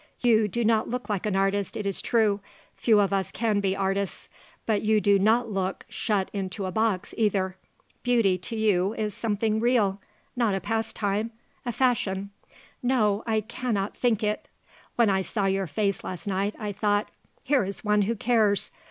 "You 0.21 0.47
do 0.47 0.65
not 0.65 0.89
look 0.89 1.09
like 1.09 1.27
an 1.27 1.35
artist, 1.35 1.77
it 1.77 1.85
is 1.85 2.01
true; 2.01 2.39
few 2.75 2.99
of 2.99 3.13
us 3.13 3.31
can 3.31 3.59
be 3.59 3.75
artists; 3.75 4.29
but 4.65 4.81
you 4.81 4.99
do 4.99 5.19
not 5.19 5.51
look 5.51 5.85
shut 5.89 6.31
into 6.33 6.65
a 6.65 6.71
box, 6.71 7.13
either. 7.17 7.55
Beauty, 8.01 8.35
to 8.39 8.55
you, 8.55 8.95
is 8.95 9.13
something 9.13 9.59
real; 9.59 10.01
not 10.35 10.55
a 10.55 10.59
pastime, 10.59 11.29
a 11.67 11.71
fashion; 11.71 12.31
no, 12.81 13.23
I 13.27 13.41
cannot 13.41 13.95
think 13.95 14.23
it. 14.23 14.49
When 14.95 15.11
I 15.11 15.21
saw 15.21 15.45
your 15.45 15.67
face 15.67 16.03
last 16.03 16.25
night 16.25 16.55
I 16.57 16.71
thought: 16.71 17.11
Here 17.43 17.63
is 17.63 17.83
one 17.85 18.01
who 18.01 18.15
cares. 18.15 18.71